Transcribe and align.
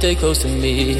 stay 0.00 0.14
close 0.14 0.38
to 0.38 0.48
me. 0.48 0.99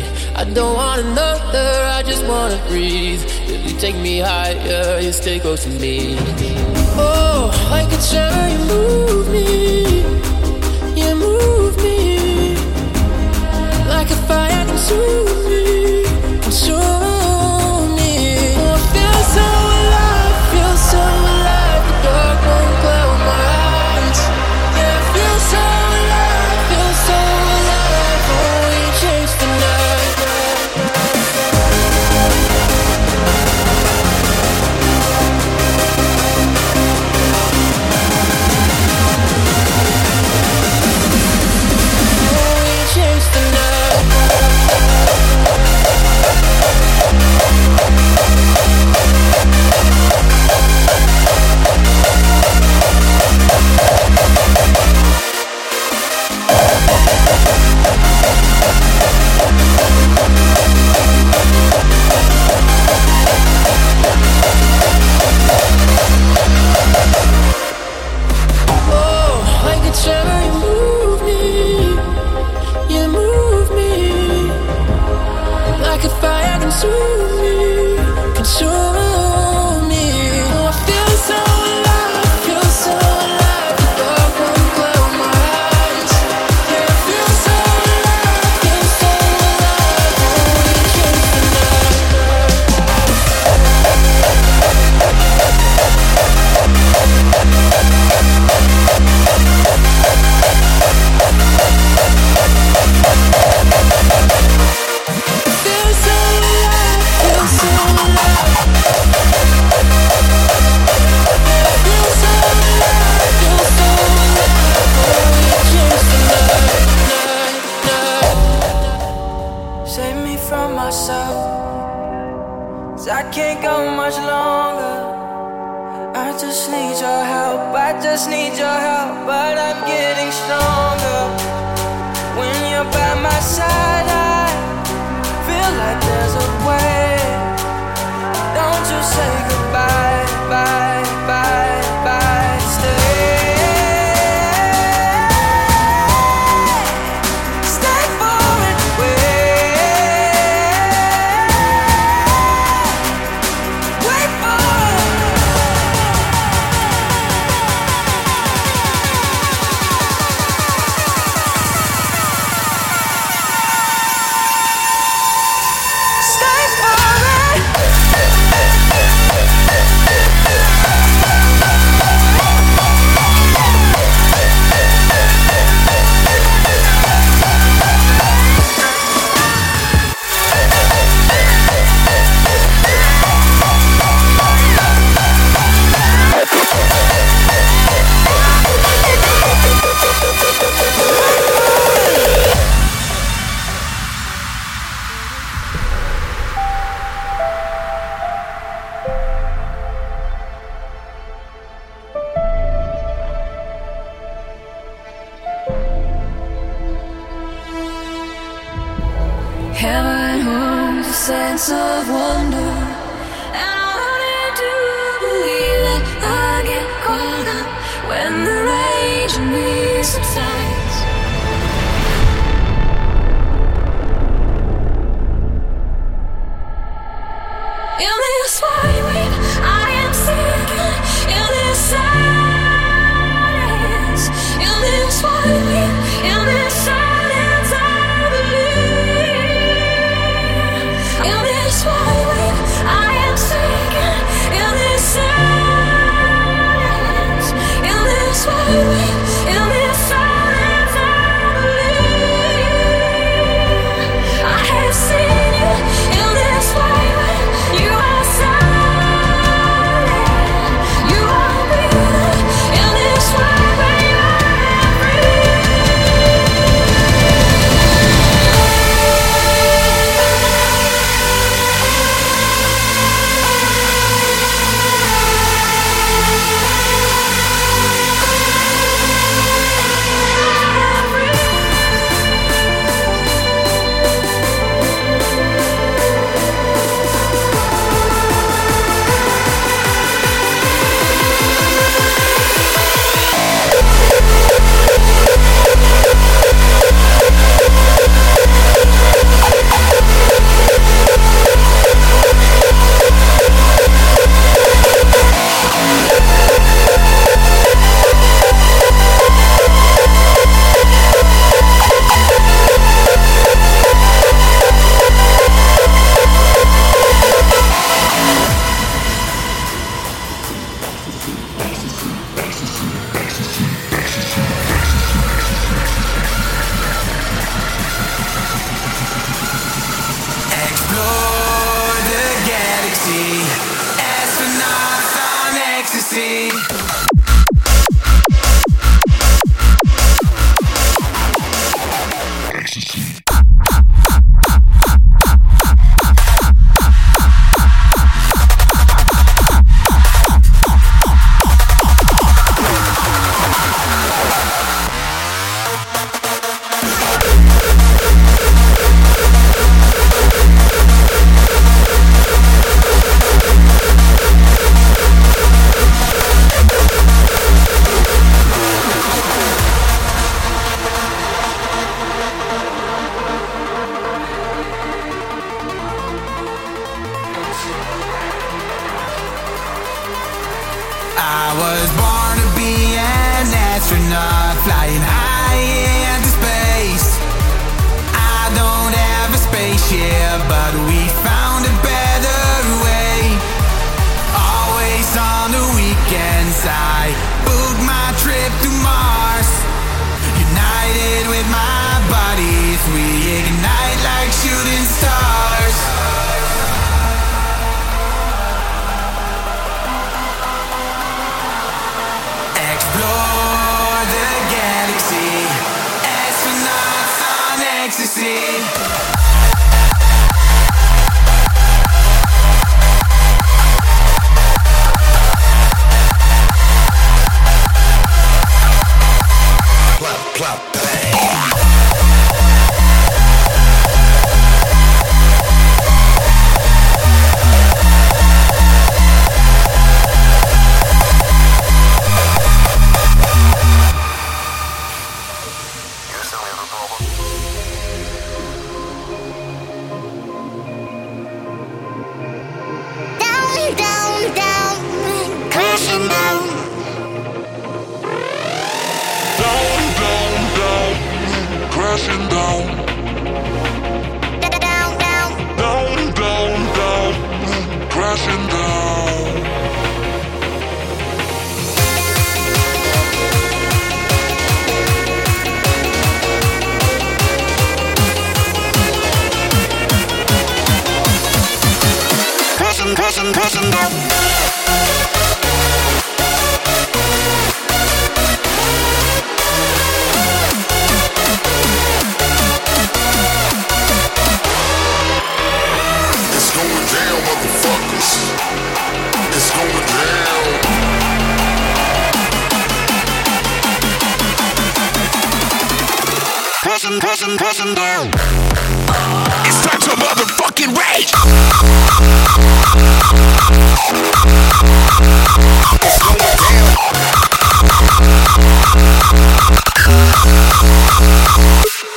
Say 139.03 139.49
goodbye, 139.49 139.70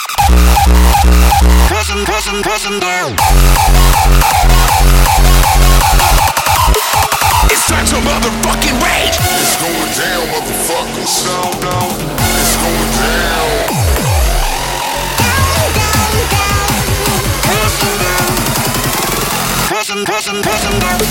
prison, 20.42 20.80
prison. 20.80 21.05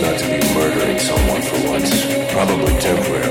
not 0.00 0.18
to 0.18 0.24
be 0.24 0.54
murdering 0.54 0.98
someone 0.98 1.42
for 1.42 1.68
once, 1.68 2.06
probably 2.32 2.72
temporary. 2.80 3.29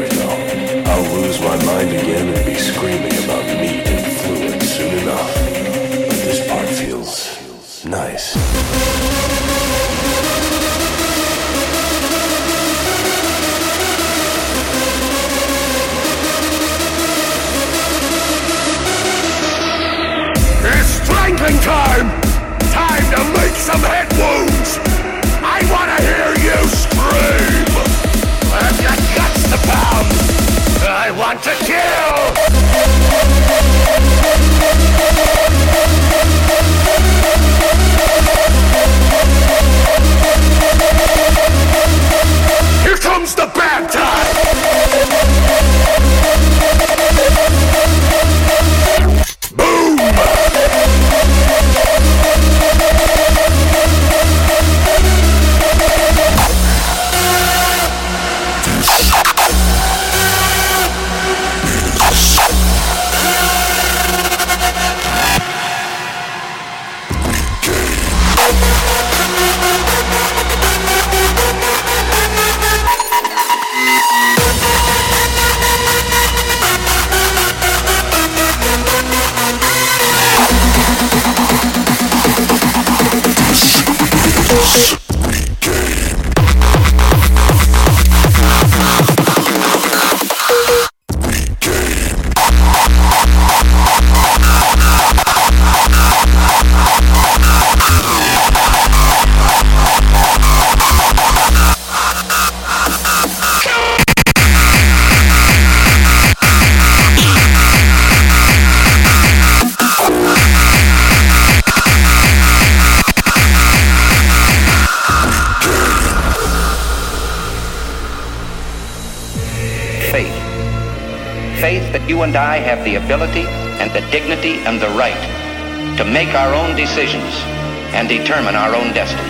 determine 128.10 128.56
our 128.56 128.76
own 128.76 128.92
destiny. 128.92 129.30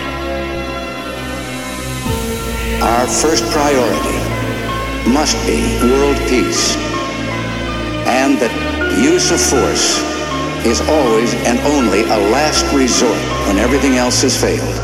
Our 2.80 3.06
first 3.06 3.44
priority 3.52 4.18
must 5.08 5.36
be 5.46 5.60
world 5.84 6.16
peace 6.28 6.76
and 8.08 8.38
that 8.38 8.50
use 8.98 9.30
of 9.30 9.40
force 9.40 10.00
is 10.64 10.80
always 10.88 11.34
and 11.44 11.58
only 11.60 12.02
a 12.04 12.18
last 12.32 12.64
resort 12.74 13.20
when 13.46 13.58
everything 13.58 13.96
else 13.96 14.22
has 14.22 14.34
failed. 14.40 14.79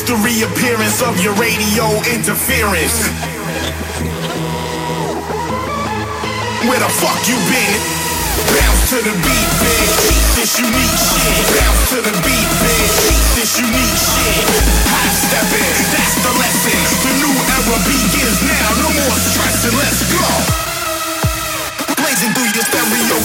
It's 0.00 0.08
the 0.08 0.16
reappearance 0.24 1.04
of 1.04 1.20
your 1.20 1.36
radio 1.36 1.84
interference. 2.08 3.04
Where 6.64 6.80
the 6.80 6.88
fuck 6.88 7.20
you 7.28 7.36
been? 7.44 7.80
Bounce 8.48 8.96
to 8.96 9.04
the 9.04 9.12
beat, 9.20 9.50
bitch. 9.60 9.92
This 10.40 10.56
unique 10.56 10.96
shit. 10.96 11.44
Bounce 11.52 11.84
to 11.92 12.00
the 12.00 12.16
beat, 12.24 12.48
bitch. 12.64 12.96
This 13.36 13.60
unique 13.60 14.00
shit. 14.00 14.40
High 14.88 15.12
stepping, 15.20 15.68
that's 15.92 16.16
the 16.24 16.32
lesson. 16.32 16.80
The 17.04 17.12
new 17.20 17.36
era 17.36 17.76
begins 17.84 18.40
now. 18.40 18.80
No 18.80 18.88
more 19.04 19.20
stressing. 19.20 19.76
Let's 19.76 20.00
go. 20.08 20.24
Blazing 22.00 22.32
through 22.32 22.48
your 22.56 22.64
stereo. 22.64 23.20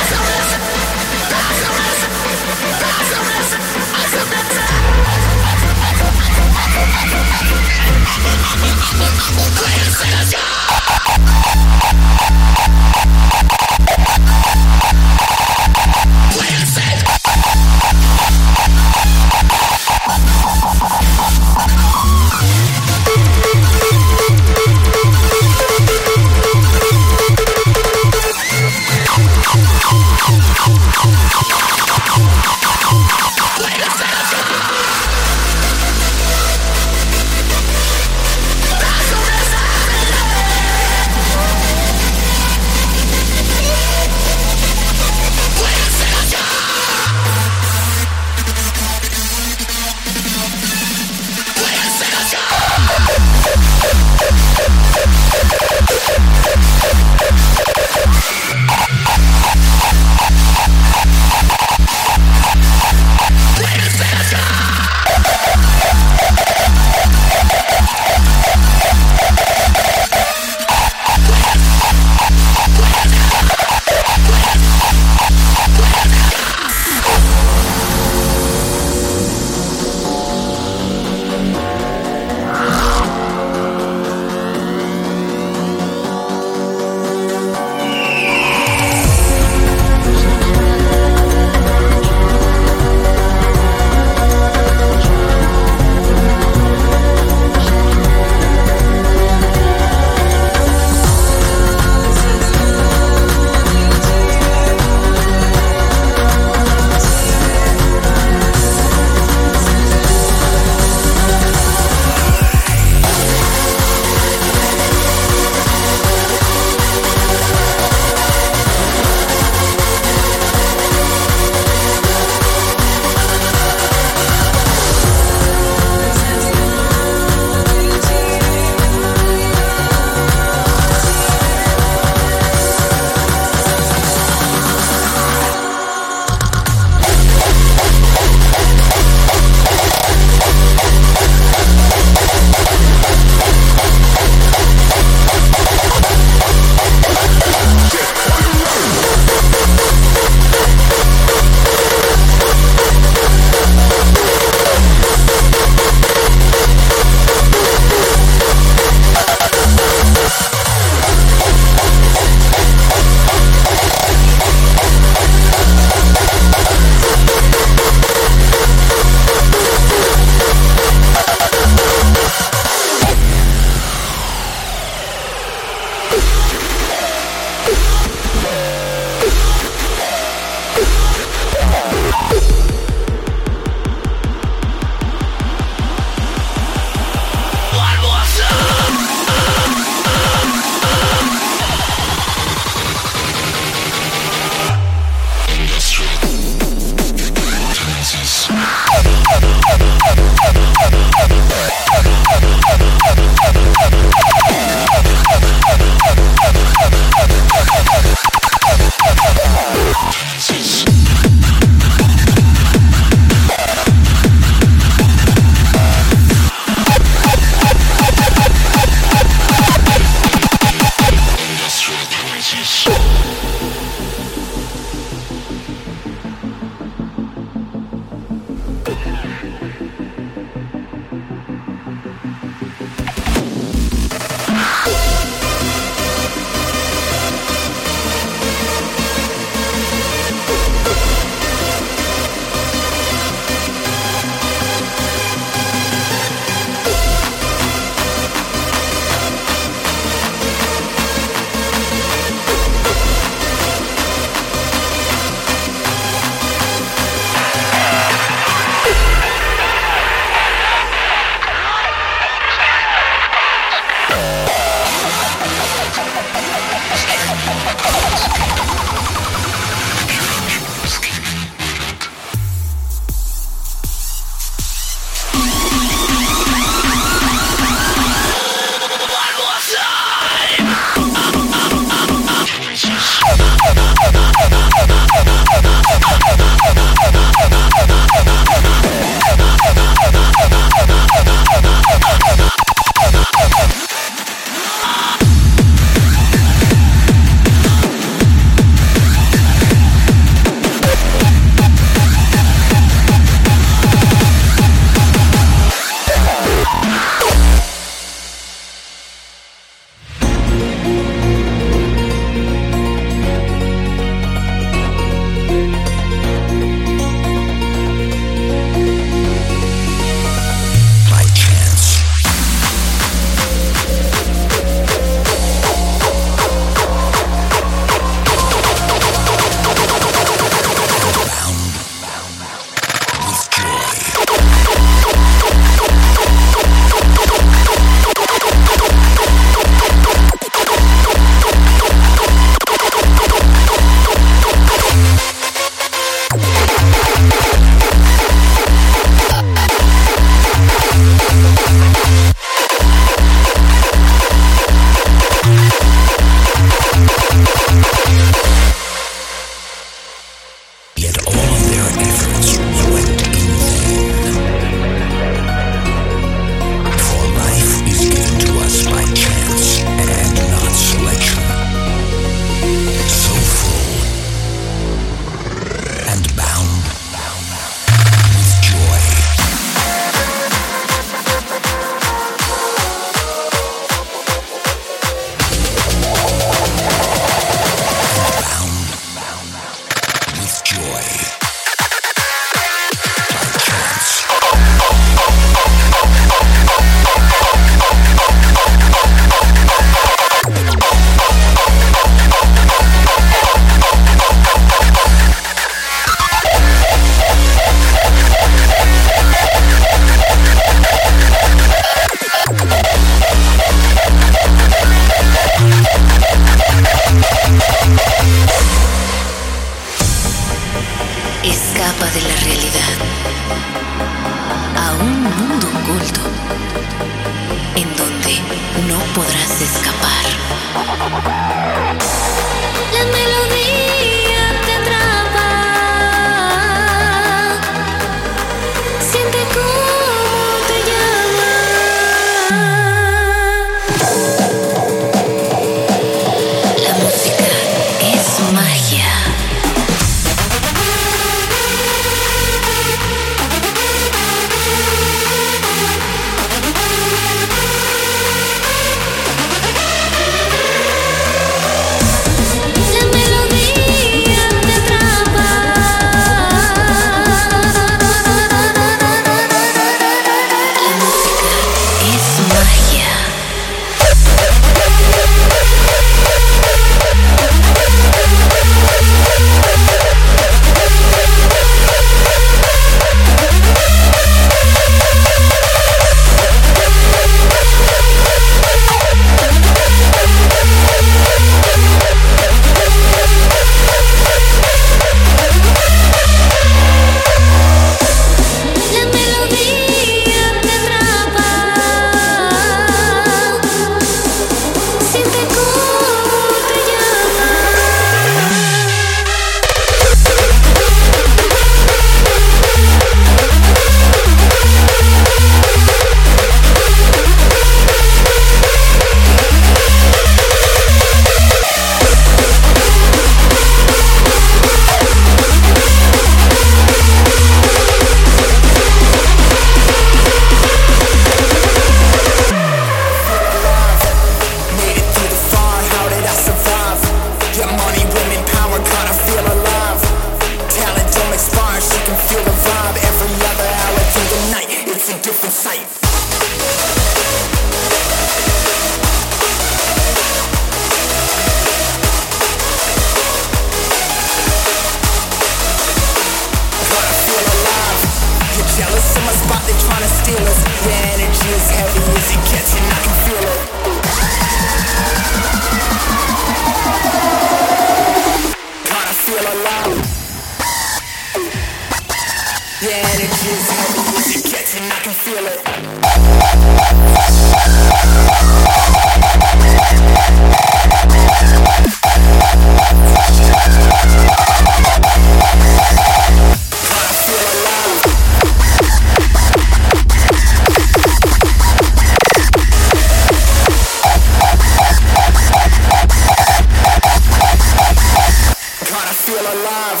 feel 599.24 599.40
alive. 599.40 600.00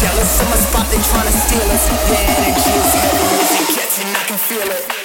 jealous. 0.00 0.40
of 0.40 0.48
my 0.48 0.56
spot 0.56 0.86
They're 0.90 0.98
tryna 1.00 1.32
steal 1.44 1.70
us. 1.70 1.84
The 2.08 2.16
energy 2.16 2.70
is 2.70 2.94
heavy, 2.94 3.64
catching, 3.74 4.08
I 4.14 4.24
can 4.28 4.38
feel 4.38 4.70
it. 4.70 4.97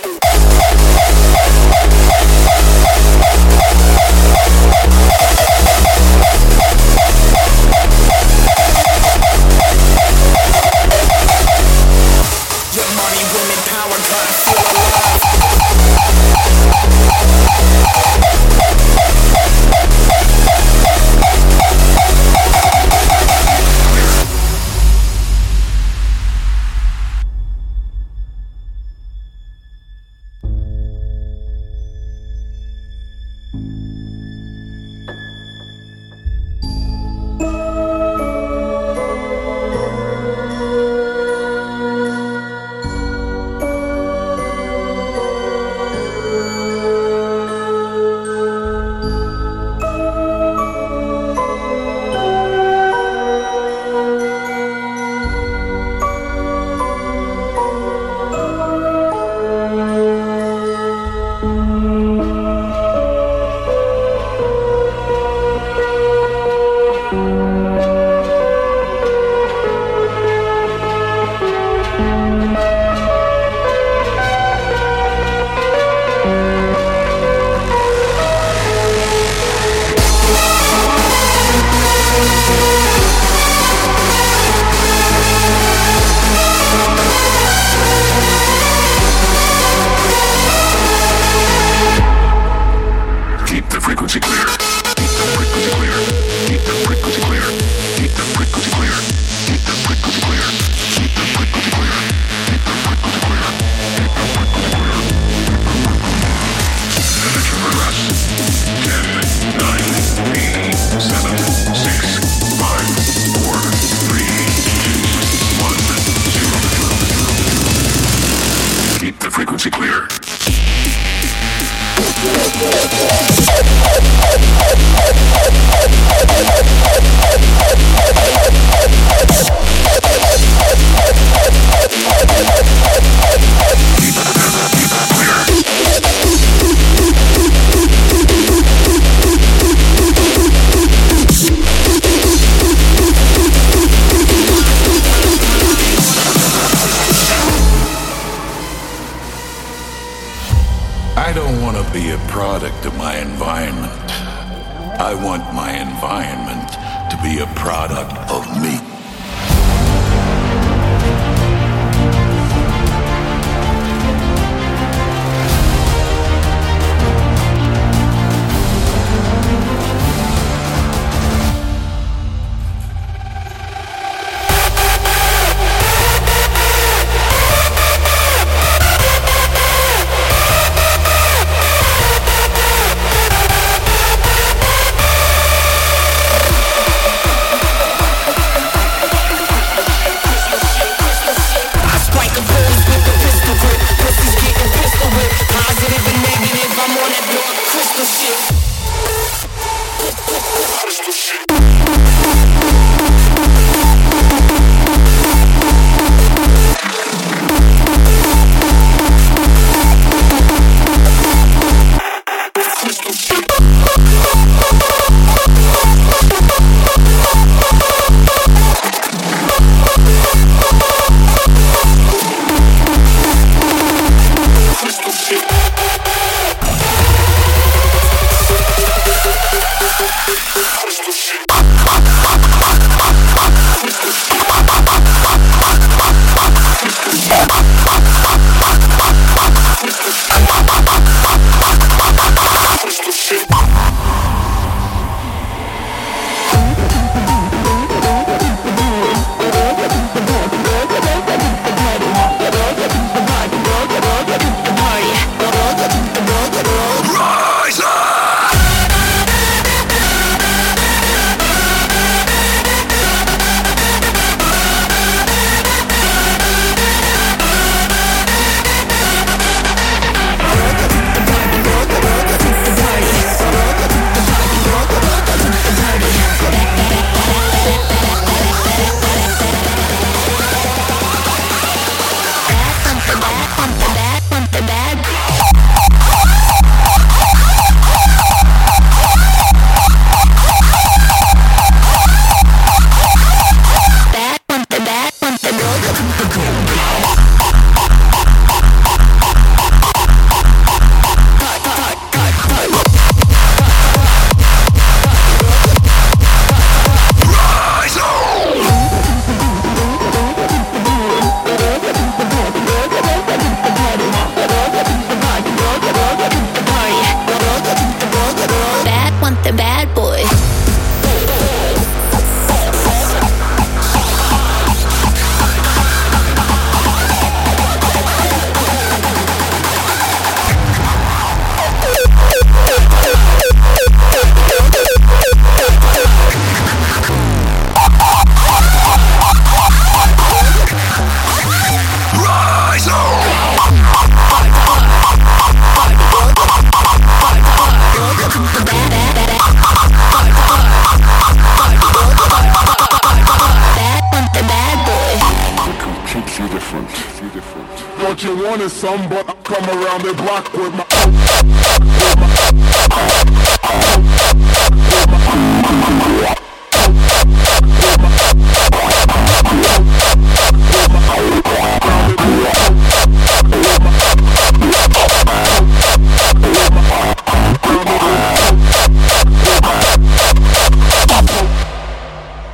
you 358.24 358.36
wanted 358.38 358.69
some, 358.69 359.09
but 359.09 359.28
I 359.28 359.34
come 359.43 359.65
around 359.65 360.03
the 360.03 360.13
block 360.13 360.53
with 360.53 360.74
my. 360.74 360.86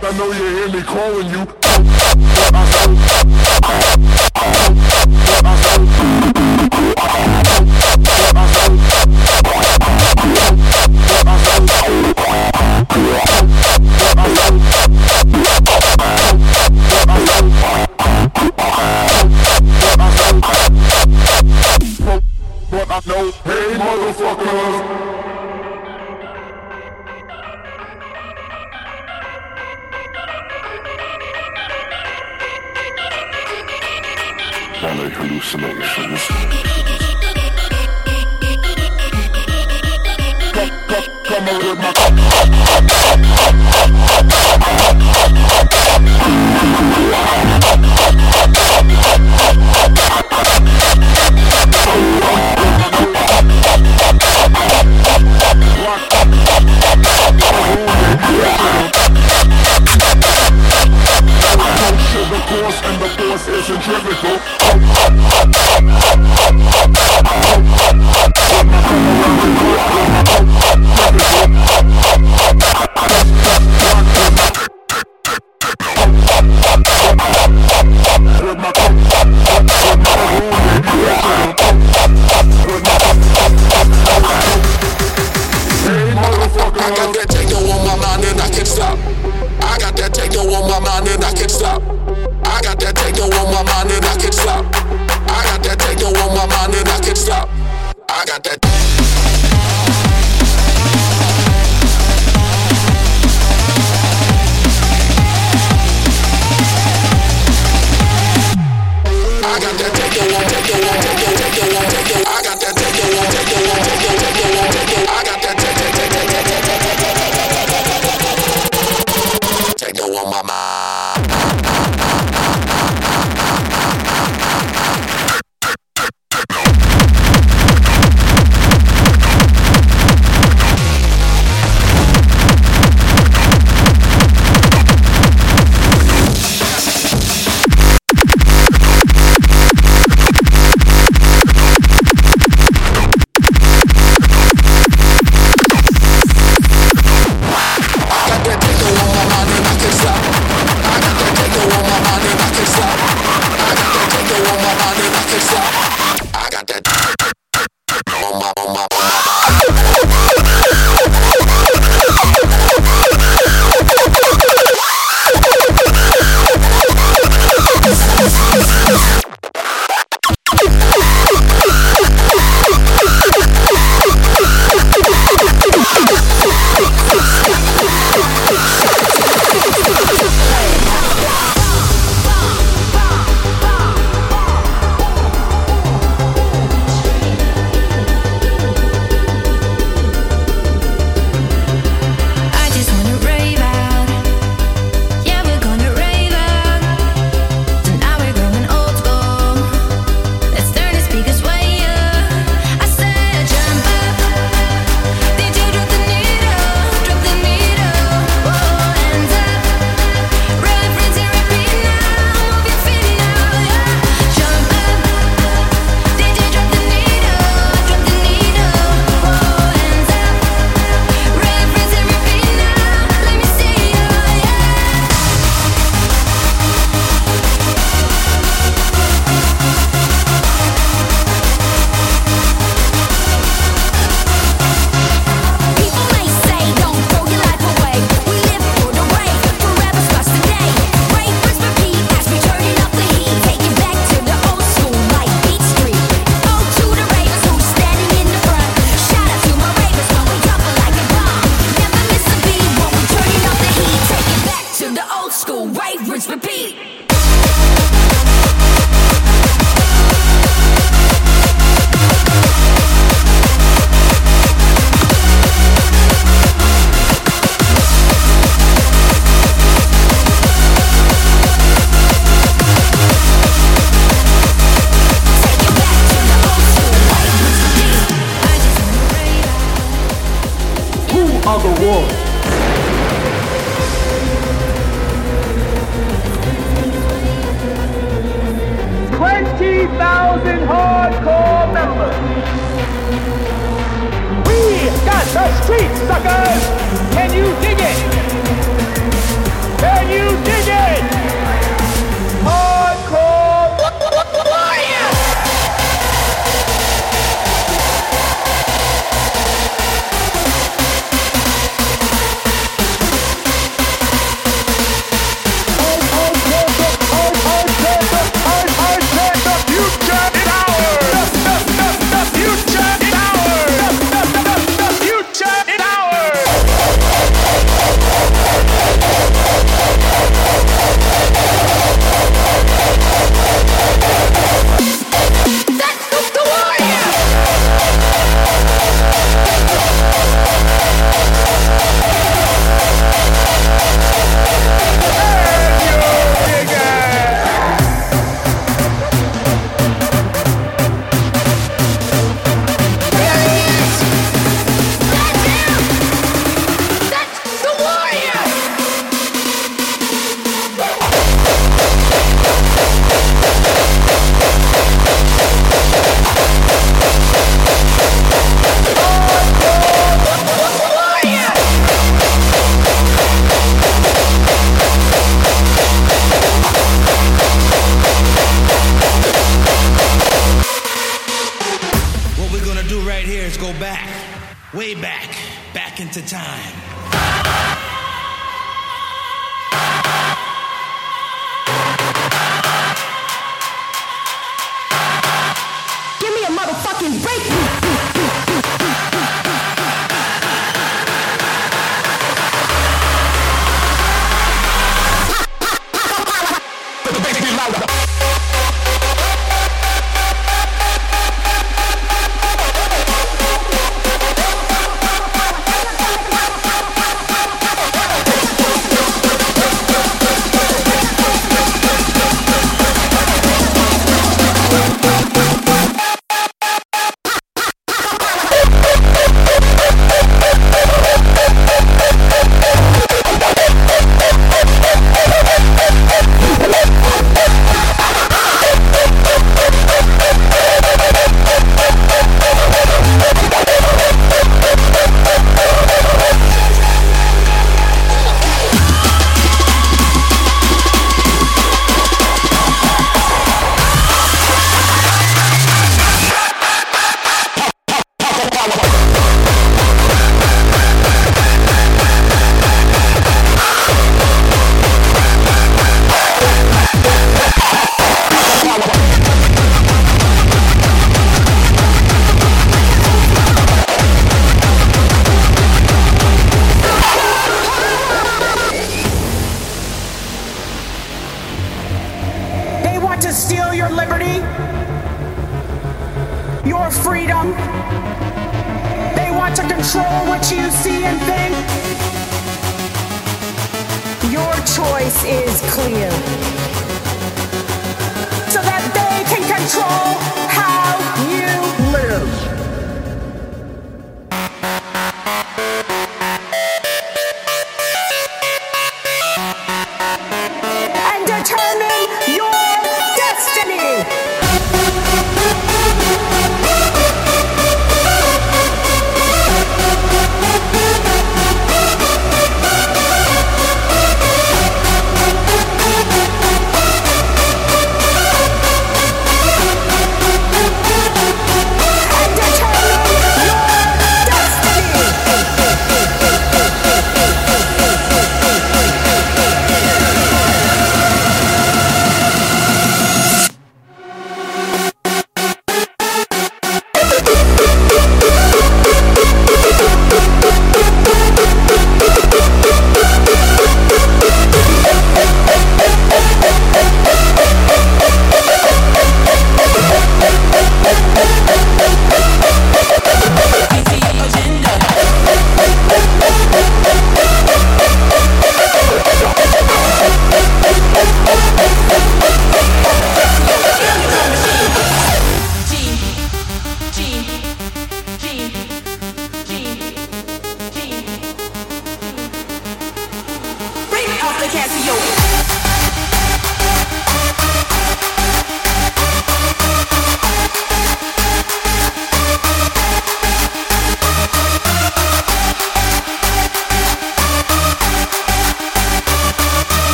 I 0.00 0.12
know 0.16 0.32
you 0.32 0.46
hear 0.56 0.68
me 0.72 0.82
calling 0.82 1.28
you. 1.28 1.46
Thank 5.78 6.36
you. 6.36 6.37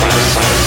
fight, 0.00 0.12
fight. 0.34 0.57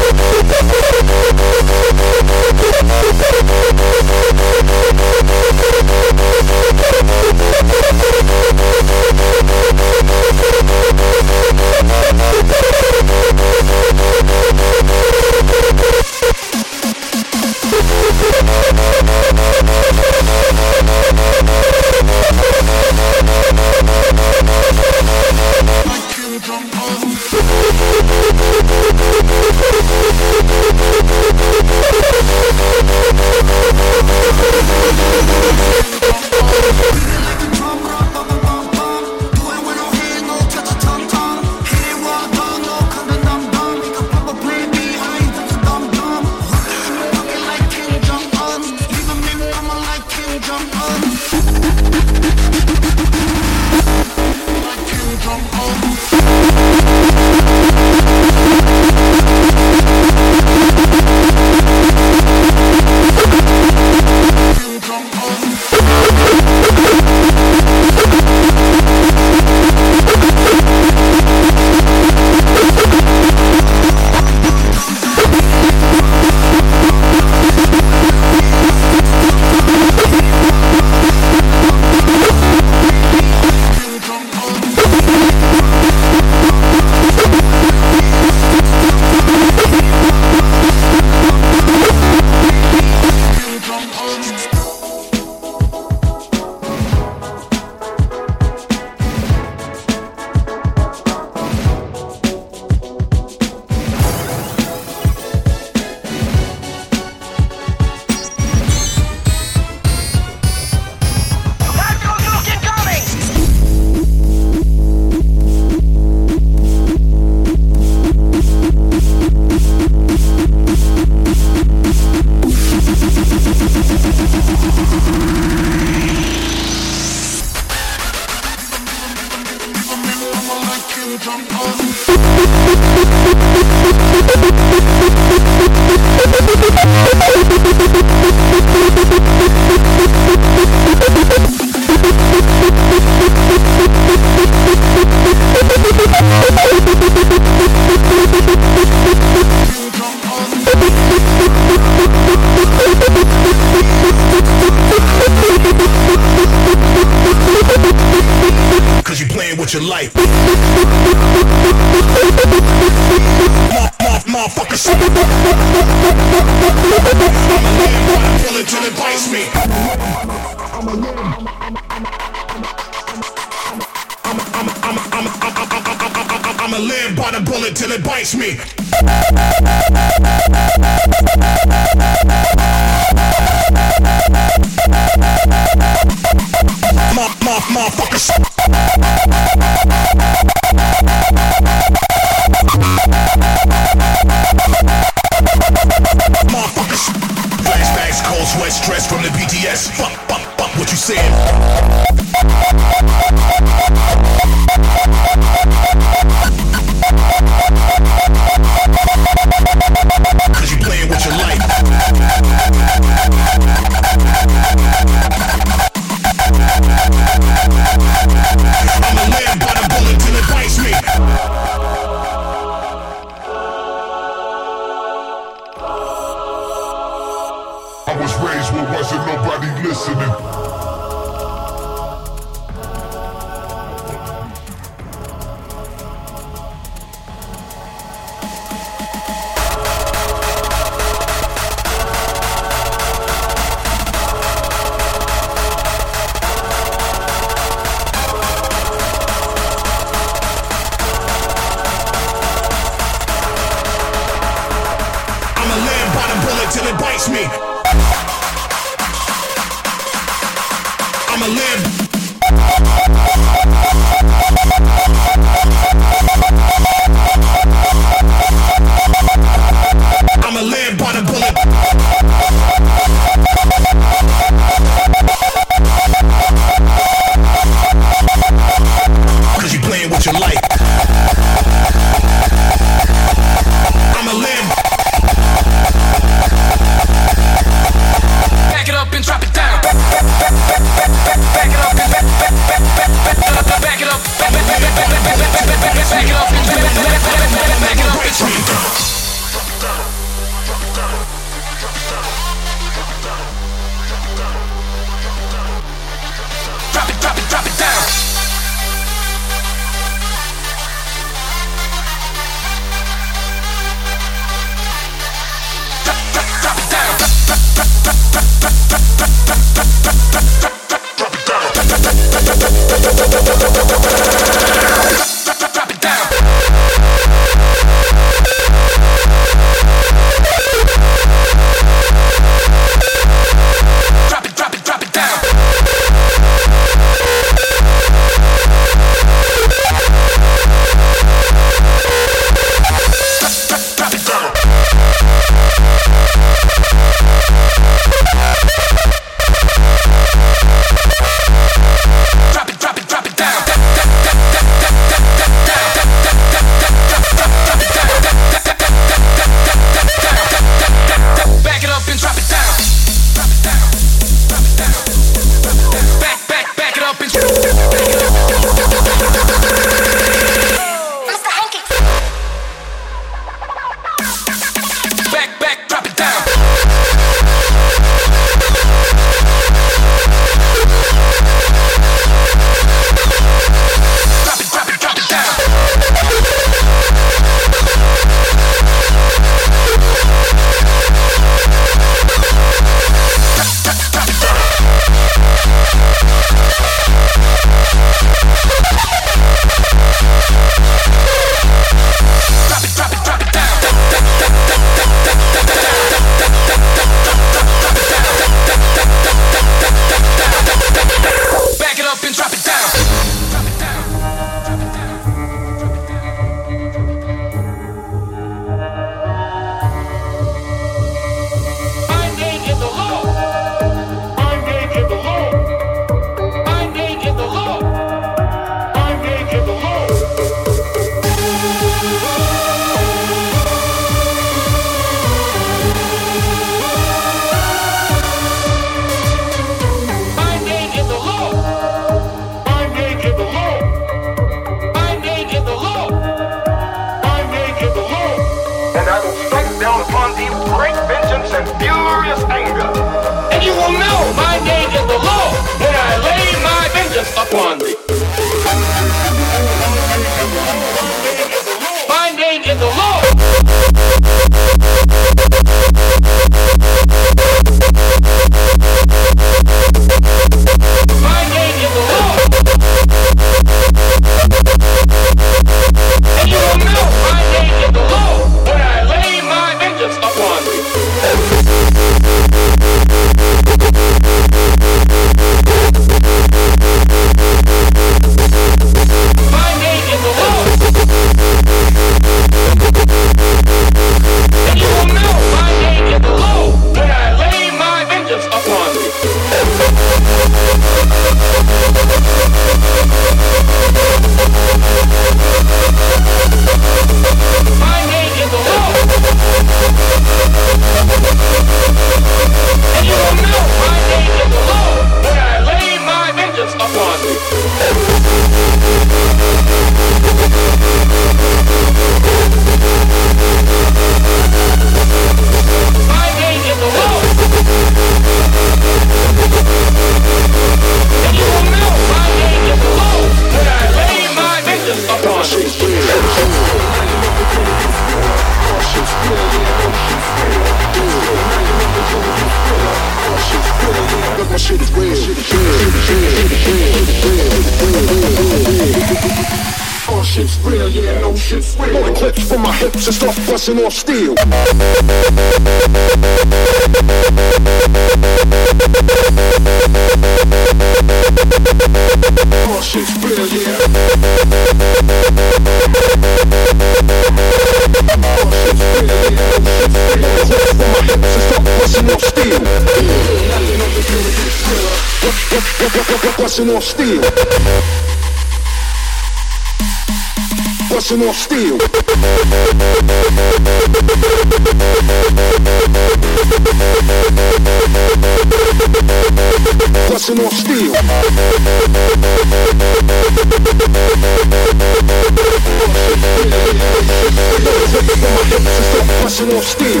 мечты 599.79 600.00